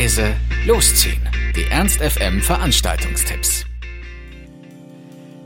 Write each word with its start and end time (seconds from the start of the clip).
leise, 0.00 0.34
losziehen. 0.66 1.20
Die 1.54 1.64
Ernst 1.70 2.00
FM 2.00 2.40
Veranstaltungstipps. 2.40 3.66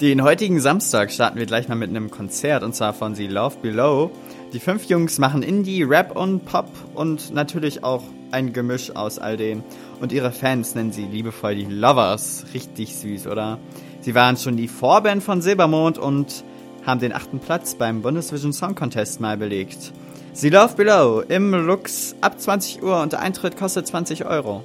Den 0.00 0.24
heutigen 0.24 0.58
Samstag 0.58 1.12
starten 1.12 1.38
wir 1.38 1.46
gleich 1.46 1.68
mal 1.68 1.76
mit 1.76 1.88
einem 1.88 2.10
Konzert 2.10 2.64
und 2.64 2.74
zwar 2.74 2.92
von 2.92 3.14
The 3.14 3.28
Love 3.28 3.58
Below. 3.62 4.10
Die 4.52 4.58
fünf 4.58 4.86
Jungs 4.86 5.18
machen 5.18 5.44
Indie, 5.44 5.84
Rap 5.84 6.16
und 6.16 6.46
Pop 6.46 6.68
und 6.96 7.32
natürlich 7.32 7.84
auch 7.84 8.02
ein 8.32 8.52
Gemisch 8.52 8.90
aus 8.96 9.20
all 9.20 9.36
dem. 9.36 9.62
Und 10.00 10.10
ihre 10.10 10.32
Fans 10.32 10.74
nennen 10.74 10.90
sie 10.90 11.04
liebevoll 11.04 11.54
die 11.54 11.66
Lovers. 11.66 12.46
Richtig 12.52 12.96
süß, 12.96 13.28
oder? 13.28 13.60
Sie 14.00 14.16
waren 14.16 14.36
schon 14.36 14.56
die 14.56 14.66
Vorband 14.66 15.22
von 15.22 15.42
Silbermond 15.42 15.96
und 15.96 16.42
haben 16.86 17.00
den 17.00 17.12
achten 17.12 17.38
Platz 17.38 17.74
beim 17.74 18.02
Bundesvision 18.02 18.52
Song 18.52 18.74
Contest 18.74 19.20
mal 19.20 19.36
belegt. 19.36 19.92
Sie 20.32 20.48
Love 20.48 20.74
Below 20.76 21.22
im 21.28 21.52
Lux 21.52 22.14
ab 22.20 22.40
20 22.40 22.82
Uhr 22.82 23.00
und 23.02 23.12
der 23.12 23.20
Eintritt 23.20 23.56
kostet 23.56 23.86
20 23.86 24.26
Euro. 24.26 24.64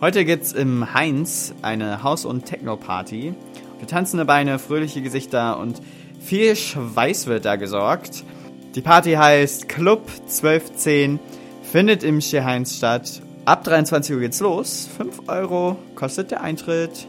Heute 0.00 0.24
gibt's 0.24 0.52
im 0.52 0.94
Heinz 0.94 1.54
eine 1.62 2.02
Haus- 2.02 2.24
und 2.24 2.44
Techno-Party. 2.44 3.34
Für 3.78 3.86
tanzende 3.86 4.24
Beine, 4.24 4.58
fröhliche 4.58 5.02
Gesichter 5.02 5.58
und 5.58 5.80
viel 6.20 6.56
Schweiß 6.56 7.26
wird 7.26 7.44
da 7.44 7.56
gesorgt. 7.56 8.24
Die 8.74 8.80
Party 8.80 9.12
heißt 9.12 9.68
Club 9.68 10.08
1210, 10.28 11.18
findet 11.62 12.04
im 12.04 12.20
Heinz 12.20 12.76
statt. 12.76 13.22
Ab 13.44 13.64
23 13.64 14.14
Uhr 14.14 14.20
geht's 14.20 14.40
los. 14.40 14.88
5 14.96 15.28
Euro 15.28 15.76
kostet 15.94 16.30
der 16.30 16.42
Eintritt. 16.42 17.06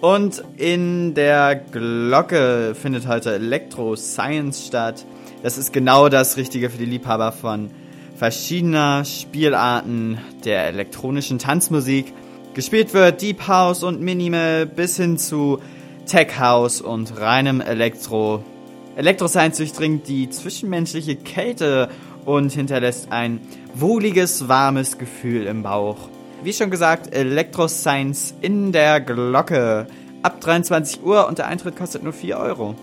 Und 0.00 0.42
in 0.56 1.12
der 1.12 1.56
Glocke 1.56 2.74
findet 2.74 3.06
heute 3.06 3.34
Electro 3.34 3.96
Science 3.96 4.66
statt. 4.66 5.04
Das 5.42 5.58
ist 5.58 5.74
genau 5.74 6.08
das 6.08 6.38
Richtige 6.38 6.70
für 6.70 6.78
die 6.78 6.86
Liebhaber 6.86 7.32
von 7.32 7.70
verschiedener 8.16 9.04
Spielarten 9.04 10.18
der 10.44 10.68
elektronischen 10.68 11.38
Tanzmusik. 11.38 12.14
Gespielt 12.54 12.94
wird 12.94 13.20
Deep 13.20 13.46
House 13.46 13.82
und 13.82 14.00
Minimal 14.00 14.64
bis 14.64 14.96
hin 14.96 15.18
zu 15.18 15.58
Tech 16.06 16.38
House 16.38 16.80
und 16.80 17.20
reinem 17.20 17.60
Elektro. 17.60 18.42
Electro 18.96 19.28
Science 19.28 19.58
durchdringt 19.58 20.08
die 20.08 20.30
zwischenmenschliche 20.30 21.16
Kälte 21.16 21.90
und 22.24 22.52
hinterlässt 22.52 23.12
ein 23.12 23.40
wohliges, 23.74 24.48
warmes 24.48 24.96
Gefühl 24.96 25.46
im 25.46 25.62
Bauch. 25.62 26.08
Wie 26.42 26.54
schon 26.54 26.70
gesagt, 26.70 27.14
Electro 27.14 27.68
Science 27.68 28.32
in 28.40 28.72
der 28.72 29.02
Glocke. 29.02 29.86
Ab 30.22 30.40
23 30.40 31.04
Uhr 31.04 31.28
und 31.28 31.36
der 31.36 31.46
Eintritt 31.46 31.76
kostet 31.76 32.02
nur 32.02 32.14
4 32.14 32.38
Euro. 32.38 32.74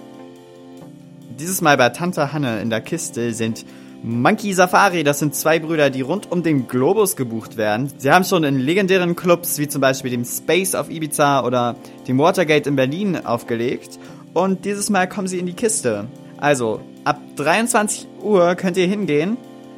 Dieses 1.40 1.62
Mal 1.62 1.76
bei 1.76 1.90
Tante 1.90 2.34
Hanne 2.34 2.62
in 2.62 2.70
der 2.70 2.82
Kiste 2.82 3.34
sind 3.34 3.66
Monkey 4.04 4.54
Safari, 4.54 5.04
das 5.04 5.18
sind 5.18 5.34
zwei 5.34 5.58
Brüder, 5.58 5.90
die 5.90 6.02
rund 6.02 6.32
um 6.32 6.44
den 6.44 6.68
Globus 6.68 7.16
gebucht 7.16 7.58
werden. 7.58 7.92
Sie 7.98 8.12
haben 8.12 8.26
schon 8.26 8.44
in 8.44 8.60
legendären 8.60 9.16
Clubs 9.16 9.58
wie 9.58 9.68
zum 9.68 9.82
Beispiel 9.82 10.12
dem 10.12 10.24
Space 10.24 10.76
auf 10.76 10.92
Ibiza 10.92 11.44
oder 11.44 11.76
dem 12.08 12.20
Watergate 12.20 12.70
in 12.70 12.76
Berlin 12.76 13.26
aufgelegt. 13.26 13.98
Und 14.36 14.66
dieses 14.66 14.92
Mal 14.92 15.10
kommen 15.10 15.28
sie 15.28 15.40
in 15.40 15.48
die 15.48 15.54
Kiste. 15.54 16.06
Also, 16.38 16.80
ab 17.06 17.20
23 17.38 18.08
Uhr 18.22 18.54
könnt 18.54 18.78
ihr 18.78 18.86
hingehen 18.86 19.38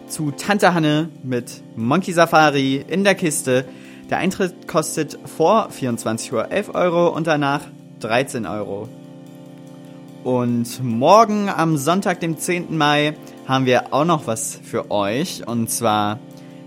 zu 0.10 0.32
Tante 0.32 0.74
Hanne 0.74 1.10
mit 1.24 1.62
Monkey 1.76 2.12
Safari 2.12 2.84
in 2.88 3.04
der 3.04 3.16
Kiste. 3.16 3.66
Der 4.10 4.18
Eintritt 4.18 4.68
kostet 4.68 5.20
vor 5.26 5.70
24 5.70 6.34
Uhr 6.34 6.52
11 6.52 6.74
Euro 6.74 7.10
und 7.10 7.28
danach 7.28 7.62
13 8.00 8.46
Euro. 8.46 8.90
Und 10.24 10.84
morgen 10.84 11.48
am 11.48 11.78
Sonntag, 11.78 12.20
dem 12.20 12.38
10. 12.38 12.76
Mai, 12.76 13.14
haben 13.48 13.66
wir 13.66 13.94
auch 13.94 14.06
noch 14.06 14.28
was 14.28 14.60
für 14.62 14.92
euch. 14.92 15.48
Und 15.48 15.70
zwar 15.70 16.20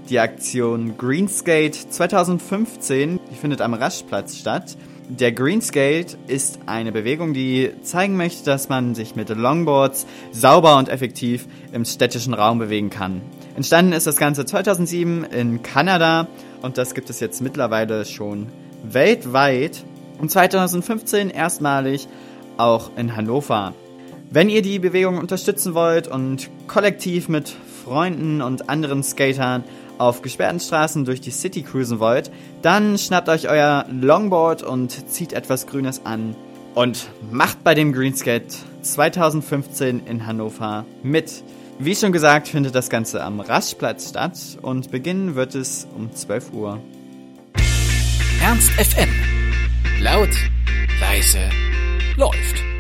die 0.09 0.21
Aktion 0.21 0.97
Greenskate 0.97 1.89
2015. 1.91 3.21
Die 3.31 3.37
findet 3.37 3.61
am 3.61 3.75
Raschplatz 3.75 4.39
statt. 4.39 4.77
Der 5.09 5.33
Greenskate 5.33 6.17
ist 6.27 6.61
eine 6.67 6.93
Bewegung, 6.93 7.35
die 7.35 7.73
zeigen 7.83 8.17
möchte, 8.17 8.45
dass 8.45 8.69
man 8.69 8.95
sich 8.95 9.15
mit 9.15 9.29
Longboards 9.29 10.07
sauber 10.31 10.79
und 10.79 10.89
effektiv 10.89 11.47
im 11.73 11.85
städtischen 11.85 12.33
Raum 12.33 12.59
bewegen 12.59 12.89
kann. 12.89 13.21
Entstanden 13.55 13.93
ist 13.93 14.07
das 14.07 14.17
Ganze 14.17 14.47
2007 14.47 15.25
in 15.25 15.63
Kanada 15.63 16.27
und 16.63 16.79
das 16.79 16.95
gibt 16.95 17.11
es 17.11 17.21
jetzt 17.21 17.43
mittlerweile 17.43 18.05
schon 18.07 18.49
weltweit 18.83 19.85
und 20.19 20.31
2015 20.31 21.29
erstmalig 21.29 22.09
auch 22.57 22.91
in 22.97 23.15
Hannover. 23.15 23.75
Wenn 24.31 24.49
ihr 24.49 24.63
die 24.63 24.79
Bewegung 24.79 25.19
unterstützen 25.19 25.75
wollt 25.75 26.09
und 26.09 26.49
kollektiv 26.67 27.29
mit 27.29 27.55
Freunden 27.85 28.41
und 28.41 28.71
anderen 28.71 29.03
Skatern 29.03 29.65
auf 29.99 30.23
gesperrten 30.23 30.59
Straßen 30.59 31.05
durch 31.05 31.21
die 31.21 31.31
City 31.31 31.63
cruisen 31.63 32.01
wollt, 32.01 32.31
dann 32.63 32.97
schnappt 32.97 33.29
euch 33.29 33.51
euer 33.51 33.85
Longboard 33.91 34.63
und 34.63 35.11
zieht 35.11 35.35
etwas 35.35 35.67
Grünes 35.67 36.07
an 36.07 36.35
und 36.75 37.09
macht 37.31 37.63
bei 37.63 37.75
dem 37.75 37.93
Greenskate 37.93 38.47
2015 38.81 40.07
in 40.07 40.27
Hannover 40.27 40.87
mit. 41.03 41.45
Wie 41.85 41.97
schon 41.97 42.13
gesagt, 42.13 42.47
findet 42.47 42.77
das 42.77 42.91
Ganze 42.91 43.25
am 43.25 43.41
Raschplatz 43.41 44.11
statt 44.11 44.39
und 44.63 44.93
beginnen 44.93 45.35
wird 45.35 45.57
es 45.57 45.89
um 45.97 46.15
12 46.15 46.53
Uhr. 46.53 46.81
Ernst 48.41 48.71
FM. 48.71 49.09
Laut, 50.01 50.31
leise, 51.01 51.41
läuft. 52.17 52.72